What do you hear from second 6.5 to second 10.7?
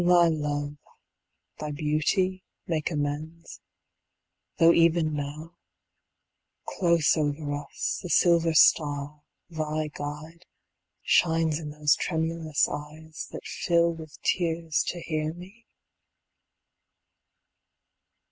Close over us, the silver star, thy guide,